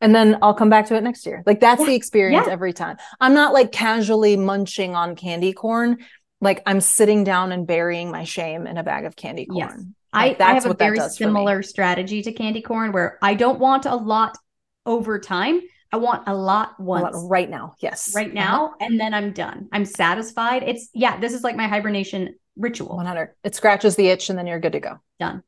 [0.00, 1.44] and then I'll come back to it next year.
[1.46, 1.86] Like that's Yeah.
[1.86, 2.52] the experience Yeah.
[2.52, 2.96] every time.
[3.20, 5.98] I'm not like casually munching on candy corn.
[6.40, 9.58] Like I'm sitting down and burying my shame in a bag of candy corn.
[9.60, 9.80] Yes.
[10.12, 11.28] I, I have a very does for me.
[11.28, 14.36] similar strategy to candy corn where I don't want a lot
[14.84, 15.60] over time.
[15.90, 17.74] I want a lot A lot once right now.
[17.80, 18.14] Yes.
[18.14, 19.68] right now, and then I'm done.
[19.72, 20.62] I'm satisfied.
[20.62, 22.96] It's yeah, this is like my hibernation ritual.
[22.96, 23.34] 100.
[23.44, 25.00] It scratches the itch and then you're good to go.
[25.20, 25.42] Done.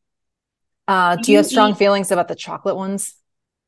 [0.86, 3.14] Uh, Do do you have strong feelings about the chocolate ones?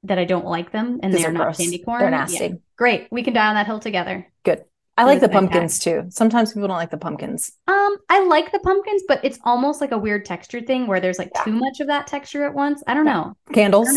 [0.02, 1.56] That I don't like them and they are are not gross.
[1.56, 2.00] candy corn.
[2.00, 2.16] They're Yeah.
[2.18, 2.54] nasty.
[2.76, 3.08] Great.
[3.10, 4.30] We can die on that hill together.
[4.44, 4.64] Good.
[4.98, 6.04] I like the pumpkins too.
[6.08, 7.52] Sometimes people don't like the pumpkins.
[7.68, 11.18] Um, I like the pumpkins, but it's almost like a weird texture thing where there's
[11.18, 11.44] like Yeah.
[11.44, 12.82] too much of that texture at once.
[12.86, 13.34] I don't know.
[13.52, 13.88] Candles,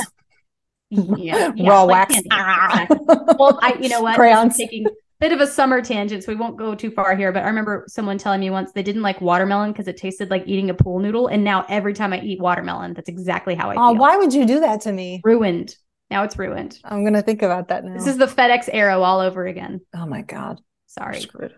[0.89, 2.21] Yeah, yeah, raw like wax.
[2.31, 2.87] Ah.
[3.39, 4.15] Well, I you know what?
[4.15, 4.57] Crayons.
[4.57, 4.85] taking
[5.21, 7.31] bit of a summer tangent, so we won't go too far here.
[7.31, 10.43] But I remember someone telling me once they didn't like watermelon because it tasted like
[10.47, 11.27] eating a pool noodle.
[11.27, 13.99] And now every time I eat watermelon, that's exactly how I Oh, feel.
[14.01, 15.21] why would you do that to me?
[15.23, 15.75] Ruined.
[16.09, 16.79] Now it's ruined.
[16.83, 17.93] I'm gonna think about that now.
[17.93, 19.81] This is the FedEx arrow all over again.
[19.95, 20.59] oh my god.
[20.97, 21.21] I'm Sorry.
[21.21, 21.55] screwed.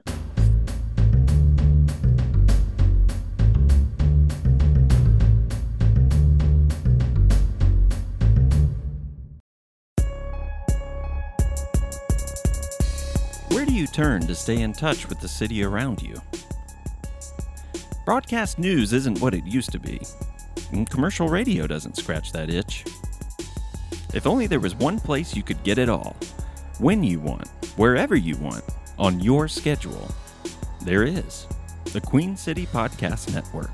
[13.51, 16.21] Where do you turn to stay in touch with the city around you?
[18.05, 20.01] Broadcast news isn't what it used to be,
[20.73, 22.83] and commercial radio doesn't scratch that itch.
[24.13, 26.17] If only there was one place you could get it all,
[26.79, 28.63] when you want, wherever you want,
[29.01, 30.09] on your schedule.
[30.83, 31.47] There is
[31.85, 33.71] the Queen City Podcast Network.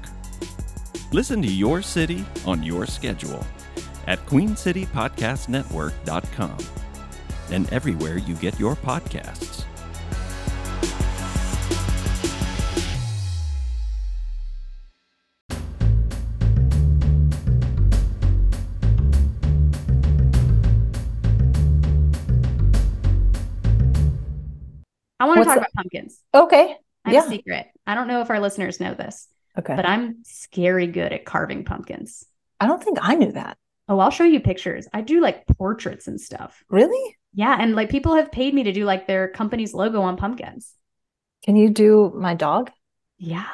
[1.12, 3.46] Listen to your city on your schedule
[4.08, 6.58] at queencitypodcastnetwork.com
[7.52, 9.66] and everywhere you get your podcasts.
[26.34, 26.76] Okay.
[27.06, 27.26] I'm Yeah.
[27.26, 27.68] a secret.
[27.86, 29.76] I don't know if our listeners know this, Okay.
[29.76, 32.26] but I'm scary good at carving pumpkins.
[32.60, 33.58] I don't think I knew that.
[33.88, 34.88] Oh, I'll show you pictures.
[34.94, 36.64] I do like portraits and stuff.
[36.70, 37.16] Really?
[37.34, 40.74] Yeah, and like people have paid me to do like their company's logo on pumpkins.
[41.46, 42.72] Can you do my dog?
[43.18, 43.48] Yeah.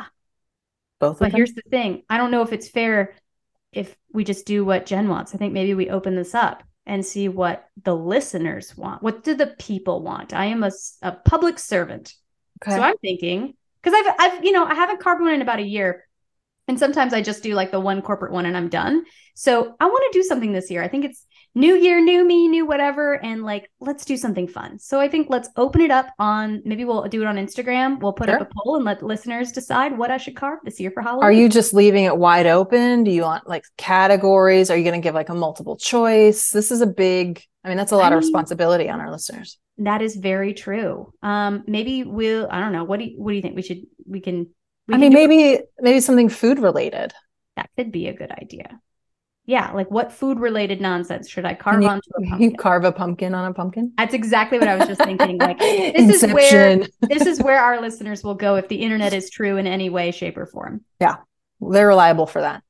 [1.00, 2.04] Both of But here's the thing.
[2.10, 3.14] I don't know if it's fair
[3.72, 5.36] if we just do what Jen wants.
[5.36, 9.04] I think maybe we open this up and see what the listeners want.
[9.04, 10.34] What do the people want?
[10.34, 12.14] I am a, a public servant.
[12.66, 12.76] Okay.
[12.76, 15.64] So I'm thinking because I've I've you know I haven't carved one in about a
[15.64, 16.06] year,
[16.68, 19.04] and sometimes I just do like the one corporate one and I'm done.
[19.36, 20.84] So I want to do something this year.
[20.84, 24.80] I think it's new year, new me, new whatever, and like let's do something fun.
[24.80, 28.00] So I think let's open it up on maybe we'll do it on Instagram.
[28.00, 30.92] We'll put up a poll and let listeners decide what I should carve this year
[30.92, 31.24] for Halloween.
[31.24, 33.04] Are you just leaving it wide open?
[33.04, 34.70] Do you want like categories?
[34.72, 36.50] Are you going to give like a multiple choice?
[36.52, 39.60] This is a big, I mean, that's a lot I of responsibility on our listeners.
[39.80, 41.12] That is very true.
[41.24, 42.48] Um, maybe we'll.
[42.50, 42.84] I don't know.
[42.84, 43.56] What do you What do you think?
[43.56, 43.82] We should.
[44.06, 44.48] We can.
[44.88, 47.14] We I can mean, maybe, maybe something food related.
[47.56, 48.80] that could be a good idea.
[49.46, 52.92] Yeah, like what food related nonsense should I carve you- onto a You carve a
[52.92, 53.94] pumpkin on a pumpkin.
[53.98, 55.38] That's exactly what I was just thinking.
[55.38, 59.30] Like this is where this is where our listeners will go if the internet is
[59.30, 60.82] true in any way, shape, or form.
[61.02, 61.16] Yeah.
[61.60, 62.64] They're reliable for that.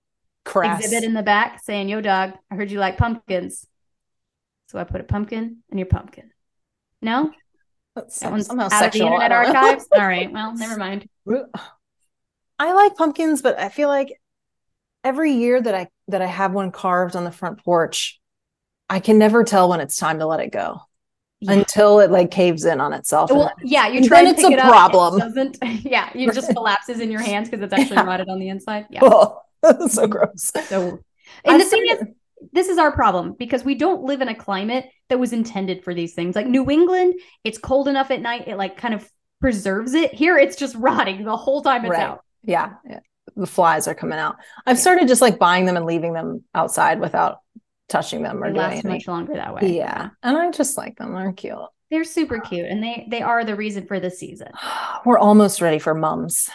[0.46, 0.84] Crass.
[0.84, 3.66] Exhibit in the back saying, "Yo, dog, I heard you like pumpkins."
[4.68, 6.32] So I put a pumpkin in your pumpkin.
[7.04, 7.32] No,
[7.96, 9.08] That's that one's somehow out of the sexual.
[9.08, 9.88] Internet archives.
[9.96, 11.08] All right, well, never mind.
[12.60, 14.20] I like pumpkins, but I feel like
[15.04, 18.20] every year that I that I have one carved on the front porch,
[18.90, 20.82] I can never tell when it's time to let it go
[21.42, 21.54] Yeah.
[21.54, 23.32] until it like caves in on itself.
[23.32, 25.20] Well, yeah, you try then and it's pick a it up, it problem.
[25.20, 28.06] doesn't yeah, it just collapses in your hands because it's actually Yeah.
[28.06, 28.86] rotted on the inside.
[28.90, 29.02] Yeah.
[29.04, 30.12] Oh, so mm-hmm.
[30.12, 30.52] gross.
[30.68, 31.00] So,
[31.46, 32.04] I and the thing is,
[32.52, 35.94] this is our problem because we don't live in a climate that was intended for
[35.94, 36.36] these things.
[36.36, 39.10] Like New England, it's cold enough at night, it like kind of
[39.42, 40.14] preserves it.
[40.14, 42.02] Here, it's just rotting the whole time it's Right.
[42.02, 42.24] out.
[42.44, 43.00] yeah, yeah,
[43.36, 44.36] the flies are coming out.
[44.66, 47.40] I've started just like buying them and leaving them outside without
[47.90, 48.92] touching them or doing anything.
[48.92, 49.76] much longer that way.
[49.76, 51.14] Yeah, and I just like them.
[51.14, 51.58] They're cute.
[51.92, 54.48] They're super cute and they they are the reason for the season.
[55.06, 56.50] We're almost ready for mums,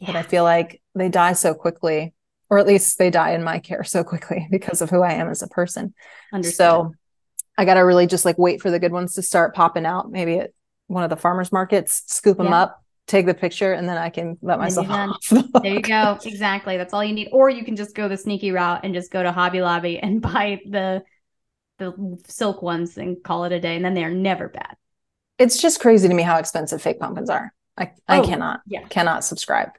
[0.00, 2.14] but I feel like they die so quickly,
[2.48, 5.28] or at least they die in my care so quickly because of who I am
[5.28, 5.92] as a person.
[6.32, 6.56] Understood.
[6.56, 6.94] So
[7.56, 10.10] I got to really just like wait for the good ones to start popping out.
[10.10, 10.50] Maybe at
[10.86, 12.62] one of the farmers markets, scoop them Yeah.
[12.62, 15.28] up, take the picture, and then I can let myself off.
[15.28, 16.18] the there you go.
[16.24, 16.76] Exactly.
[16.76, 17.28] That's all you need.
[17.32, 20.20] Or you can just go the sneaky route and just go to Hobby Lobby and
[20.32, 21.02] buy the
[21.78, 23.74] the silk ones and call it a day.
[23.76, 24.76] And then they're never bad.
[25.38, 27.52] It's just crazy to me how expensive fake pumpkins are.
[27.76, 28.86] I, I Oh, cannot, yeah.
[28.88, 29.70] cannot subscribe.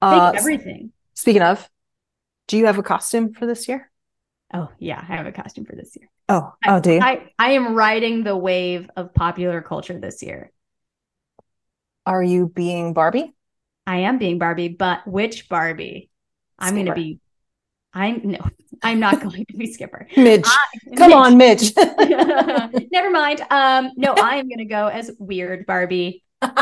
[0.00, 0.92] Uh, everything.
[1.12, 1.68] speaking of,
[2.48, 3.90] do you have a costume for this year?
[4.52, 6.08] Oh yeah, I have a costume for this year.
[6.28, 7.00] Oh, I- oh, do you?
[7.00, 10.50] I, I am riding the wave of popular culture this year.
[12.06, 13.32] Are you being Barbie?
[13.86, 16.10] I am being Barbie, but which Barbie?
[16.58, 17.18] I'm going to be.
[17.92, 18.38] I'm no,
[18.82, 20.06] I'm not going to be Skipper.
[20.16, 21.16] Mitch, I- come Mitch.
[21.16, 21.72] on, Mitch.
[22.92, 23.40] Never mind.
[23.50, 26.22] Um, no, I am going to go as weird Barbie.
[26.42, 26.52] Can't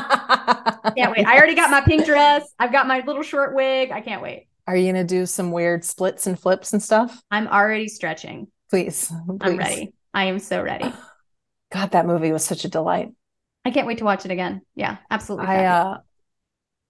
[1.17, 1.27] wait.
[1.27, 2.49] I already got my pink dress.
[2.59, 3.91] I've got my little short wig.
[3.91, 4.47] I can't wait.
[4.67, 7.21] Are you gonna do some weird splits and flips and stuff?
[7.31, 8.49] I'm already stretching.
[8.71, 9.93] Please, I'm ready.
[10.15, 10.93] I am so ready.
[11.73, 13.11] God, that movie was such a delight.
[13.65, 14.63] I can't wait to watch it again.
[14.75, 15.49] Yeah, absolutely.
[15.49, 15.99] I uh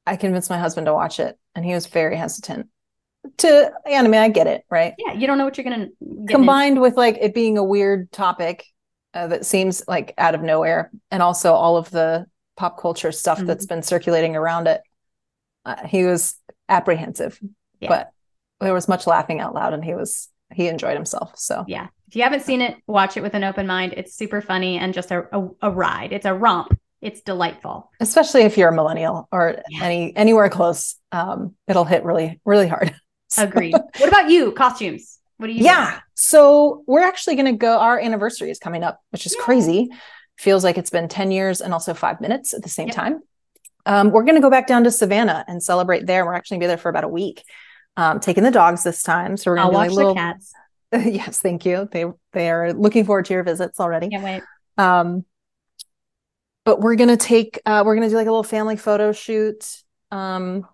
[0.06, 2.68] I convinced my husband to watch it and he was very hesitant.
[3.38, 4.94] To yeah, I mean, I get it, right?
[4.98, 5.88] yeah, you don't know what you're gonna
[6.28, 8.64] Combined with like it being a weird topic
[9.14, 13.38] uh, that seems like out of nowhere, and also all of the pop culture stuff
[13.38, 13.46] Mhm.
[13.46, 14.80] that's been circulating around it.
[15.64, 16.35] Uh, he was
[16.68, 17.38] apprehensive,
[17.82, 17.88] Yeah.
[17.88, 18.10] but
[18.60, 21.32] there was much laughing out loud, and he was he enjoyed himself.
[21.36, 21.88] So Yeah.
[22.08, 23.94] If you haven't seen it, watch it with an open mind.
[23.96, 26.12] It's super funny and just a, a, a ride.
[26.12, 26.78] It's a romp.
[27.00, 27.90] It's delightful.
[28.00, 29.84] especially if you're a millennial or Yeah.
[29.84, 32.94] any anywhere close, um, it'll hit really really hard.
[33.28, 33.72] So- Agreed.
[33.72, 34.52] what about you?
[34.52, 35.18] Costumes.
[35.38, 36.00] What do you Yeah.
[36.14, 37.78] So we're actually going to go.
[37.78, 39.40] Our anniversary is coming up, which is Yay.
[39.40, 39.88] crazy.
[40.38, 42.94] Feels like it's been 10 years and also five minutes at the same Yep.
[42.96, 43.20] time.
[43.86, 46.24] Um, we're going to go back down to Savannah and celebrate there.
[46.26, 47.42] We're actually going to be there for about a week,
[47.96, 49.37] um, taking the dogs this time.
[49.37, 50.14] So we're going to watch like the little.
[50.14, 50.52] cats.
[50.92, 51.88] yes, thank you.
[51.90, 54.11] They they are looking forward to your visits already.
[54.11, 54.42] Can't wait.
[54.76, 55.24] Um,
[56.64, 59.83] but we're gonna take uh, we're gonna do like a little family photo shoot.
[60.11, 60.66] Um,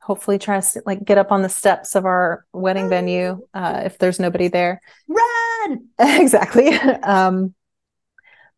[0.00, 3.98] hopefully, try to like get up on the steps of our wedding venue uh, if
[3.98, 4.80] there's nobody there.
[5.08, 5.88] Run.
[5.98, 6.70] exactly.
[7.02, 7.54] Um,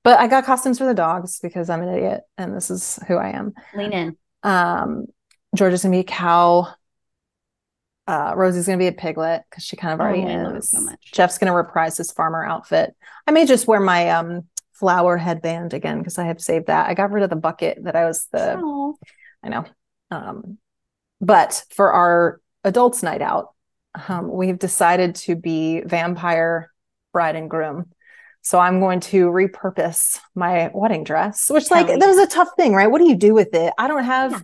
[0.03, 3.17] but I got costumes for the dogs because I'm an idiot and this is who
[3.17, 3.55] I am.
[3.75, 4.17] Lean in.
[4.43, 5.07] Um,
[5.57, 6.75] Georgia's gonna be a cow.
[8.07, 10.71] Uh, Rosie's gonna be a piglet because she kind of already Oh, is.
[10.71, 10.87] so.
[11.13, 12.95] Jeff's gonna reprise his farmer outfit.
[13.27, 16.89] I may just wear my um flower headband again because I have saved that.
[16.89, 18.97] I got rid of the bucket that I was the Oh.
[19.43, 19.65] I know.
[20.11, 20.59] Um,
[21.21, 23.55] but for our adults' night out,
[24.09, 26.71] um, we've decided to be vampire
[27.13, 27.91] bride and groom.
[28.43, 32.49] So I'm going to repurpose my wedding dress, which like Hell that was a tough
[32.59, 32.91] thing, right?
[32.91, 33.73] What do you do with it?
[33.79, 34.41] I don't have Yeah.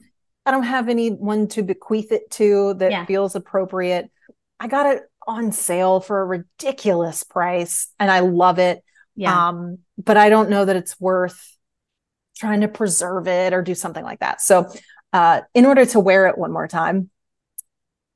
[0.46, 3.04] I don't have anyone to bequeath it to that Yeah.
[3.04, 4.10] feels appropriate.
[4.58, 8.82] I got it on sale for a ridiculous price and I love it.
[9.16, 9.48] Yeah.
[9.48, 11.56] Um, but I don't know that it's worth
[12.36, 14.40] trying to preserve it or do something like that.
[14.40, 14.72] So,
[15.12, 17.10] uh, in order to wear it one more time,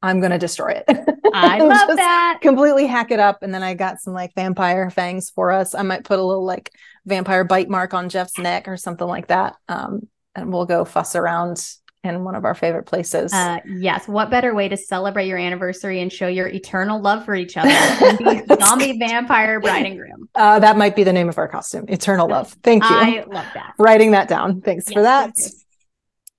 [0.02, 0.84] I'm going to destroy it.
[1.34, 2.38] I love that.
[2.40, 3.42] Completely hack it up.
[3.42, 5.74] And then I got some like vampire fangs for us.
[5.74, 6.70] I might put a little like
[7.04, 9.56] vampire bite mark on Jeff's neck or something like that.
[9.68, 11.66] Um, and we'll go fuss around
[12.04, 13.32] in one of our favorite places.
[13.32, 14.06] Uh, yes.
[14.06, 17.68] What better way to celebrate your anniversary and show your eternal love for each other
[17.68, 20.28] than be zombie vampire bride and groom?
[20.34, 22.52] Uh, that might be the name of our costume, Eternal Love.
[22.62, 22.90] Thank you.
[22.90, 23.74] I love that.
[23.78, 24.60] Writing that down.
[24.60, 25.32] Thanks for that.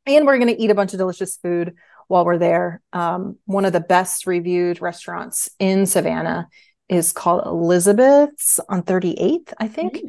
[0.05, 1.75] and we're going to eat a bunch of delicious food
[2.07, 2.81] while we're there.
[2.93, 6.47] Um, one of the best reviewed restaurants in Savannah
[6.87, 10.01] is called Elizabeth's on 38th, I think.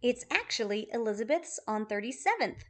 [0.00, 2.62] It's actually Elizabeth's on 37th.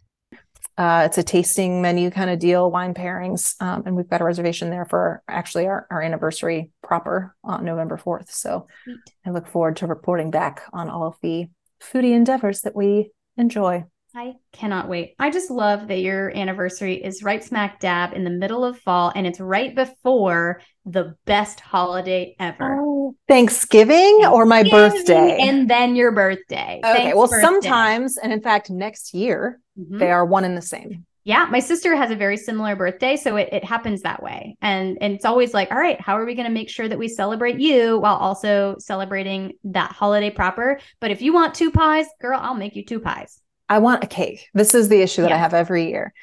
[0.76, 4.24] Uh, it's a tasting menu kind of deal, wine pairings, um, and we've got a
[4.24, 8.30] reservation there for actually our, our anniversary proper on November 4th.
[8.30, 8.98] So Sweet.
[9.26, 11.46] I look forward to reporting back on all of the
[11.82, 13.84] foodie endeavors that we enjoy.
[14.14, 15.14] I cannot wait.
[15.18, 19.12] I just love that your anniversary is right smack dab in the middle of fall
[19.14, 22.78] and it's right before the best holiday ever.
[22.80, 25.38] Oh, Thanksgiving or my birthday?
[25.40, 26.80] And then your birthday.
[26.82, 27.42] okay, Thanks, well, birthday.
[27.42, 29.98] sometimes, and in fact, next year, Mhm.
[29.98, 31.04] they are one and the same.
[31.24, 34.56] Yeah, my sister has a very similar birthday, so it, it happens that way.
[34.62, 36.98] And and it's always like, all right, how are we going to make sure that
[36.98, 40.80] we celebrate you while also celebrating that holiday proper?
[41.00, 43.40] But if you want two pies, girl, I'll make you two pies.
[43.68, 44.48] I want a cake.
[44.54, 46.14] This is the issue that I have every year.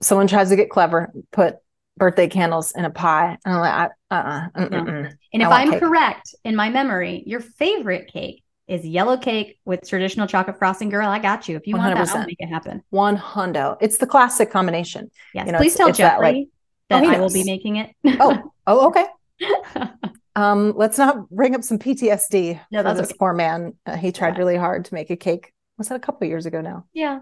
[0.00, 1.56] Someone tries to get clever, put
[1.98, 4.14] birthday candles in a pie, and I'm like, uh,
[4.54, 5.08] uh, No.
[5.32, 5.80] And if I'm cake.
[5.80, 10.88] correct in my memory, your favorite cake is yellow cake with traditional chocolate frosting.
[10.88, 11.56] Girl, I got you.
[11.56, 12.82] If you want that, I'll make it happen.
[12.90, 13.76] one hundo.
[13.80, 15.10] It's the classic combination.
[15.34, 16.48] Yes, You know, please it's- tell it's that, Jeffrey like-
[16.90, 17.90] that, Oh, I will be making it.
[18.20, 19.06] Oh, oh, okay.
[20.36, 23.16] Um, let's not bring up some PTSD No, for that's this okay.
[23.20, 23.74] poor man.
[23.86, 24.38] Uh, he tried Yeah.
[24.38, 25.52] really hard to make a cake.
[25.78, 26.86] Was that a couple of years ago now?
[26.92, 27.20] yeah.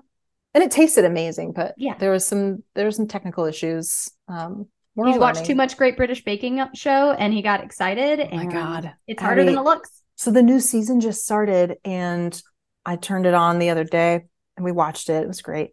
[0.55, 1.94] And it tasted amazing, but Yeah.
[1.98, 4.11] there was some there was some technical issues.
[4.28, 4.66] Um,
[4.98, 8.20] all watched too much Great British Baking Show and he got excited.
[8.20, 8.92] Oh my and God.
[9.07, 10.02] It's harder than it looks.
[10.22, 12.40] So the new season just started and
[12.87, 14.22] I turned it on the other day
[14.56, 15.20] and we watched it.
[15.20, 15.70] It was great.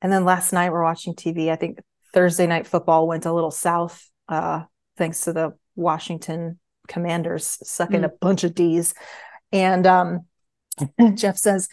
[0.00, 1.50] And then last night we're watching TV.
[1.50, 1.80] I think
[2.14, 4.62] Thursday night football went a little south uh
[4.96, 8.04] thanks to the Washington Commanders sucking Mm.
[8.04, 8.94] a bunch of D's.
[9.50, 10.20] And um
[11.14, 11.68] Jeff says,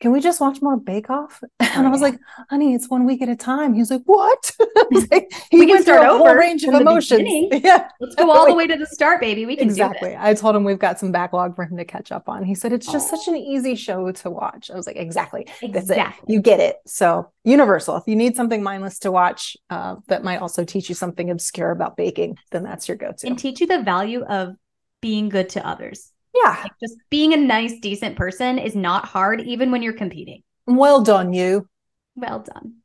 [0.00, 2.08] "Can we just watch more Bake Off?" And I was yeah.
[2.08, 4.52] like, "Honey, it's one week at a time." He was like, "What?"
[4.90, 7.28] Was like, he We can through start a whole range of emotions.
[7.64, 9.46] Yeah, Let's go all the way to the start, baby.
[9.46, 10.16] We can exactly.
[10.16, 12.44] I told him we've got some backlog for him to catch up on.
[12.44, 13.16] He said it's just Aw.
[13.16, 14.70] such an easy show to watch.
[14.70, 15.48] I was like, exactly.
[15.68, 16.06] That's it.
[16.28, 16.76] You get it.
[16.86, 17.96] So universal.
[17.96, 21.70] If you need something mindless to watch uh, that might also teach you something obscure
[21.70, 23.26] about baking, then that's your go-to.
[23.26, 24.54] And teach you the value of
[25.00, 26.12] being good to others.
[26.42, 26.60] Yeah.
[26.62, 30.42] Like just being a nice, decent person is not hard, even when you're competing.
[30.66, 31.68] Well done, you.
[32.14, 32.76] Well done.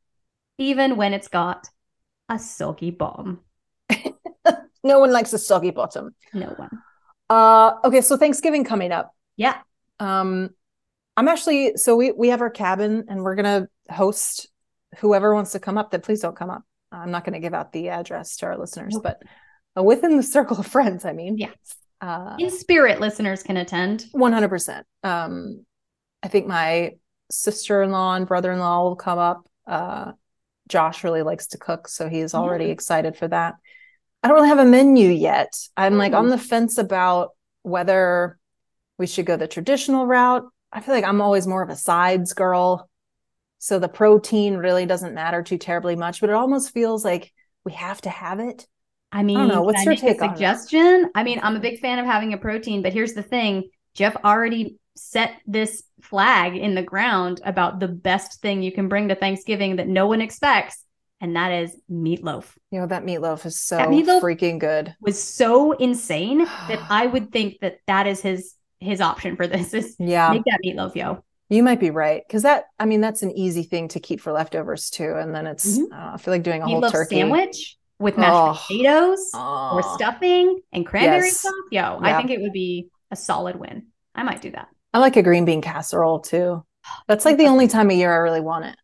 [0.57, 1.67] Even when it's got
[2.29, 3.41] a soggy bottom.
[4.83, 6.15] No one likes a soggy bottom.
[6.33, 6.69] No one.
[7.29, 9.13] Uh, okay, so Thanksgiving coming up.
[9.37, 9.59] Yeah.
[9.99, 10.49] Um,
[11.15, 14.49] I'm actually so we we have our cabin and we're gonna host
[14.97, 16.63] whoever wants to come up, that please don't come up.
[16.91, 19.03] I'm not going to give out the address to our listeners, Nope.
[19.03, 19.23] but
[19.77, 21.51] uh, within the circle of friends, I mean, Yeah.
[22.01, 24.05] Uh, In spirit, listeners can attend.
[24.13, 24.83] 100%.
[25.03, 25.65] Um,
[26.23, 26.95] I think my
[27.29, 29.47] sister-in-law and brother-in-law will come up.
[29.67, 30.11] Uh,
[30.67, 33.55] Josh really likes to cook, so he's already excited for that.
[34.23, 35.57] I don't really have a menu yet.
[35.75, 37.29] I'm like on the fence about
[37.63, 38.37] whether
[38.97, 40.45] we should go the traditional route.
[40.71, 42.89] I feel like I'm always more of a sides girl.
[43.57, 47.33] So the protein really doesn't matter too terribly much, but it almost feels like
[47.65, 48.67] we have to have it.
[49.11, 49.61] I mean, know.
[49.61, 51.09] What's your take suggestion?
[51.15, 54.15] I mean, I'm a big fan of having a protein, but here's the thing: Jeff
[54.23, 59.15] already set this flag in the ground about the best thing you can bring to
[59.15, 60.83] Thanksgiving that no one expects,
[61.19, 62.45] and that is meatloaf.
[62.71, 64.95] You know, that meatloaf is so That meatloaf- freaking good.
[65.01, 69.73] Was so insane that I would think that that is his his option for this
[69.73, 70.31] is Yeah.
[70.31, 71.23] make that meatloaf, yo.
[71.49, 74.31] You might be right because that I mean that's an easy thing to keep for
[74.31, 75.91] leftovers too, and then it's Mhm.
[75.93, 78.65] I, I feel like doing a whole turkey sandwich with mashed Oh.
[78.67, 79.95] potatoes or Oh.
[79.95, 81.39] stuffing and cranberry Yes.
[81.41, 81.53] sauce.
[81.71, 83.87] Yo, I think it would be a solid win.
[84.15, 84.67] I might do that.
[84.93, 86.65] I like a green bean casserole too.
[87.07, 88.75] That's like the only time of year I really want it.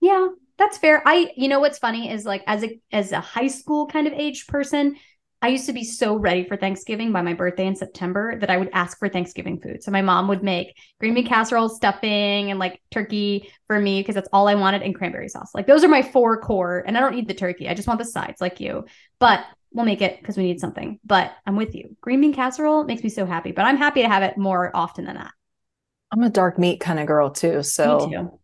[0.00, 1.02] Yeah, that's fair.
[1.06, 4.12] I you know what's funny is like as a as a high school kind of
[4.12, 4.96] age person,
[5.40, 8.56] I used to be so ready for Thanksgiving by my birthday in September that I
[8.56, 9.84] would ask for Thanksgiving food.
[9.84, 14.16] So my mom would make green bean casserole, stuffing, and like turkey for me because
[14.16, 15.52] that's all I wanted, and cranberry sauce.
[15.54, 17.68] Like those are my four core, and I don't need the turkey.
[17.68, 18.86] I just want the sides, like you.
[19.20, 20.98] But we'll make it because we need something.
[21.04, 21.96] But I'm with you.
[22.00, 23.52] Green bean casserole makes me so happy.
[23.52, 25.30] But I'm happy to have it more often than that.
[26.10, 28.40] I'm a dark meat kind of girl too, so too.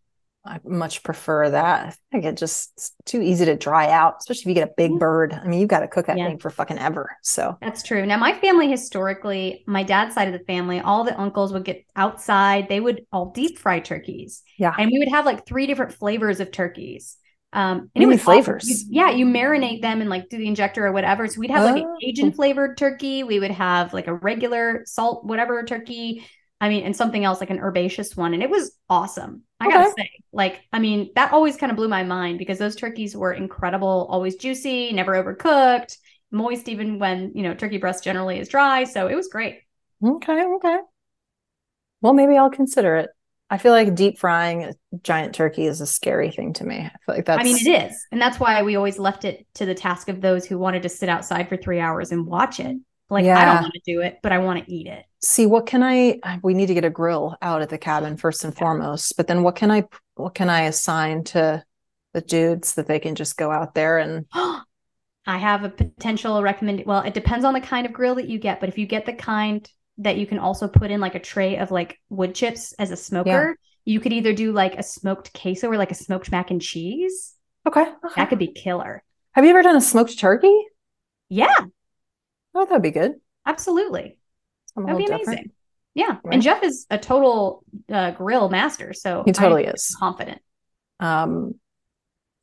[0.46, 1.86] I much prefer that.
[1.86, 4.74] I think it just it's too easy to dry out, especially if you get a
[4.76, 4.98] big Yeah.
[4.98, 5.32] bird.
[5.32, 6.26] I mean, you've got to cook that Yeah.
[6.28, 7.16] thing for fucking ever.
[7.22, 8.04] So That's true.
[8.04, 11.84] Now, my family historically, my dad's side of the family, all the uncles would get
[11.96, 12.68] outside.
[12.68, 14.42] They would all deep fry turkeys.
[14.58, 14.74] Yeah.
[14.78, 17.16] And we would have like three different flavors of turkeys.
[17.54, 18.68] Um, and Many it was flavors?
[18.68, 21.26] You- yeah, you marinate them and like do the injector or whatever.
[21.28, 21.96] So we'd have like an Oh.
[22.00, 23.22] Cajun flavored turkey.
[23.22, 26.26] We would have like a regular salt, whatever turkey.
[26.60, 28.34] I mean, and something else like an herbaceous one.
[28.34, 29.42] And it was awesome.
[29.64, 32.76] I gotta say, like, I mean, that always kind of blew my mind because those
[32.76, 35.96] turkeys were incredible, always juicy, never overcooked,
[36.30, 38.84] moist, even when, you know, turkey breast generally is dry.
[38.84, 39.60] So it was great.
[40.04, 40.78] okay, okay.
[42.00, 43.10] Well, maybe I'll consider it.
[43.50, 46.76] I feel like deep frying a giant turkey is a scary thing to me.
[46.76, 48.06] I feel like that's I mean, it is.
[48.10, 50.88] And that's why we always left it to the task of those who wanted to
[50.88, 52.76] sit outside for three hours and watch it.
[53.10, 55.04] Like, I don't want to do it, but I want to eat it.
[55.22, 58.44] see what can I we need to get a grill out at the cabin first
[58.44, 61.64] and foremost, but then what can I what can I assign to
[62.12, 64.26] the dudes that they can just go out there and
[65.26, 66.84] I have a potential recommend.
[66.84, 69.06] Well, it depends on the kind of grill that you get, but if you get
[69.06, 72.74] the kind that you can also put in like a tray of like wood chips
[72.74, 76.30] as a smoker, you could either do like a smoked queso or like a smoked
[76.30, 77.34] mac and cheese.
[77.66, 78.14] okay, okay.
[78.16, 79.02] That could be killer.
[79.32, 80.54] Have you ever done a smoked turkey?
[81.30, 81.54] Yeah,
[82.54, 83.14] Oh, that'd be good.
[83.46, 84.18] absolutely.
[84.74, 85.50] Something That'd be little amazing.
[85.94, 86.16] Yeah.
[86.24, 86.34] Right.
[86.34, 88.92] And Jeff is a total uh, grill master.
[88.92, 89.94] So He totally I'm is.
[89.98, 90.40] confident.
[91.00, 91.54] Um,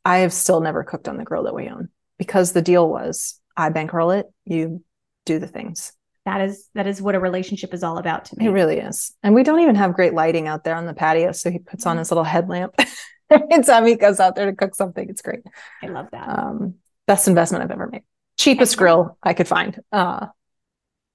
[0.06, 3.40] I have still never cooked on the grill that we own because the deal was
[3.58, 4.84] I bankroll it, you
[5.26, 5.92] do the things.
[6.26, 8.46] That is that is what a relationship is all about to me.
[8.46, 9.12] It really is.
[9.24, 11.32] And we don't even have great lighting out there on the patio.
[11.32, 11.90] So he puts Mm-hmm.
[11.90, 12.76] on his little headlamp.
[13.32, 15.40] Anytime he goes out there to cook something, it's great.
[15.82, 16.28] I love that.
[16.30, 16.76] Um,
[17.08, 18.04] best investment I've ever made.
[18.42, 19.80] Cheapest grill I could find.
[19.92, 20.28] Uh,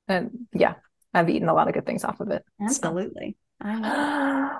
[0.06, 0.74] and yeah,
[1.12, 2.44] I've eaten a lot of good things off of it.
[2.62, 3.36] Absolutely.
[3.64, 3.82] It.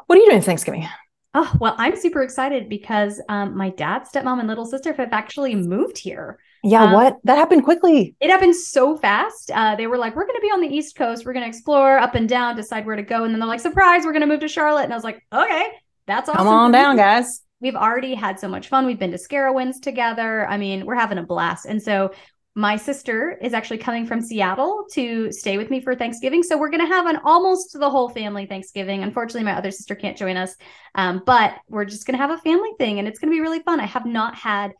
[0.06, 0.88] What are you doing Thanksgiving?
[1.34, 5.54] Oh, well, I'm super excited because um, my dad, stepmom, and little sister have actually
[5.54, 6.38] moved here.
[6.64, 7.18] Yeah, Um, what?
[7.24, 8.16] That happened quickly.
[8.20, 9.50] It happened so fast.
[9.54, 11.26] Uh, they were like, we're going to be on the East Coast.
[11.26, 13.24] We're going to explore up and down, decide where to go.
[13.24, 14.84] And then they're like, surprise, we're going to move to Charlotte.
[14.84, 15.66] And I was like, okay,
[16.06, 16.38] that's awesome.
[16.38, 17.42] Come on down, guys.
[17.60, 18.86] We've already had so much fun.
[18.86, 20.46] We've been to Scarowinds together.
[20.48, 21.66] I mean, we're having a blast.
[21.66, 22.12] And so
[22.58, 26.42] my sister is actually coming from Seattle to stay with me for Thanksgiving.
[26.42, 29.02] So we're going to have an almost the whole family Thanksgiving.
[29.02, 30.56] Unfortunately, my other sister can't join us.
[30.94, 33.42] Um, but we're just going to have a family thing and it's going to be
[33.42, 33.78] really fun.
[33.78, 34.72] I have not had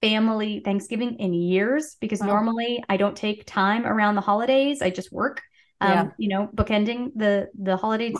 [0.00, 2.26] family Thanksgiving in years because Oh.
[2.26, 4.80] normally I don't take time around the holidays.
[4.80, 5.42] I just work.
[5.82, 6.06] Um, Yeah.
[6.16, 8.14] you know, bookending the the holiday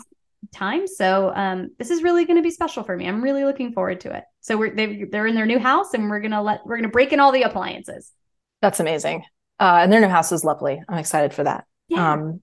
[0.53, 0.85] time.
[0.85, 3.07] So um, this is really going to be special for me.
[3.07, 4.23] I'm really looking forward to it.
[4.41, 7.11] So we're they they're in their new house, and we're gonna let we're gonna break
[7.11, 8.11] in all the appliances.
[8.61, 9.23] That's amazing.
[9.59, 10.81] Uh, and their new house is lovely.
[10.87, 11.65] I'm excited for that.
[11.87, 12.41] Yeah, Um,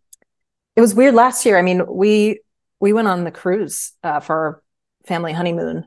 [0.74, 1.59] it was weird last year.
[1.59, 2.41] I mean, we
[2.80, 4.62] we went on the cruise uh, for our
[5.07, 5.86] family honeymoon,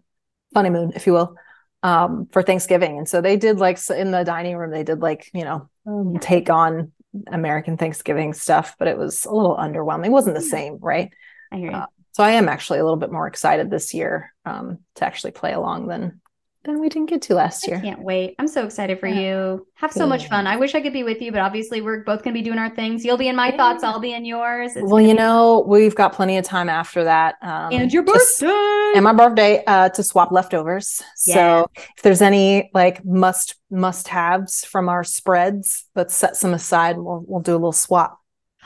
[0.56, 1.36] honeymoon, if you will,
[1.84, 4.72] um, for Thanksgiving, and so they did like in the dining room.
[4.72, 6.92] They did like you know um, take on
[7.28, 10.08] American Thanksgiving stuff, but it was a little underwhelming.
[10.08, 11.12] It wasn't the same, right?
[11.52, 11.78] I hear you.
[11.78, 15.32] uh, So I am actually a little bit more excited this year um, to actually
[15.32, 16.22] play along than
[16.66, 17.80] than we didn't get to last I year.
[17.82, 18.36] can't wait.
[18.38, 19.20] I'm so excited for Yeah.
[19.20, 19.68] you.
[19.76, 20.46] Have so much fun.
[20.46, 22.60] I wish I could be with you, but obviously we're both going to be doing
[22.60, 23.06] our things.
[23.06, 23.58] You'll be in my Yeah.
[23.58, 24.76] thoughts, I'll be in yours.
[24.76, 27.36] It's Well, you know, we've got plenty of time after that.
[27.42, 28.92] Um, and your to birthday.
[28.96, 31.02] and my birthday uh, to swap leftovers.
[31.26, 31.34] Yeah.
[31.36, 36.98] So if there's any like must must haves from our spreads, let's set some aside.
[36.98, 38.20] and We'll we'll do a little swap.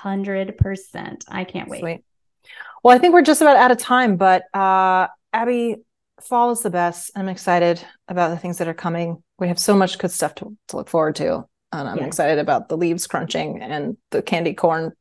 [0.03, 1.23] 100%.
[1.27, 1.79] I can't wait.
[1.81, 2.03] Sweet.
[2.83, 5.77] Well, I think we're just about out of time, but uh, Abby,
[6.28, 7.11] fall is the best.
[7.15, 9.21] I'm excited about the things that are coming.
[9.39, 11.45] We have so much good stuff to, to look forward to.
[11.71, 12.05] And I'm Yeah.
[12.05, 14.93] excited about the leaves crunching and the candy corn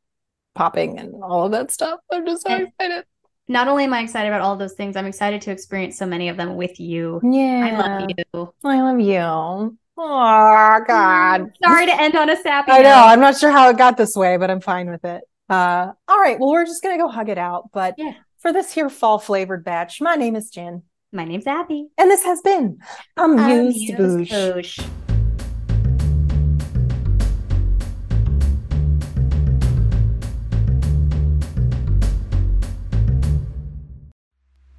[0.55, 1.99] popping and all of that stuff.
[2.11, 3.05] I'm just so And- excited.
[3.49, 6.29] Not only am I excited about all those things, I'm excited to experience so many
[6.29, 7.19] of them with you.
[7.23, 7.69] Yeah.
[7.71, 8.53] I love you.
[8.63, 9.77] I love you.
[9.97, 11.51] Oh God.
[11.63, 12.93] Sorry to end on a sappy I know.
[13.05, 15.23] I'm not sure how it got this way, but I'm fine with it.
[15.49, 16.39] Uh, all right.
[16.39, 17.69] Well, we're just gonna go hug it out.
[17.73, 18.13] But Yeah.
[18.39, 20.83] for this here fall flavored batch, my name is Jen,
[21.13, 21.89] My name's Abby.
[21.99, 22.79] and this has been
[23.17, 24.29] Amused Amused Boosh.
[24.31, 24.89] Boosh.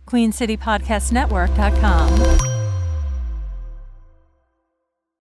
[0.06, 2.53] QueenCityPodcastNetwork.com.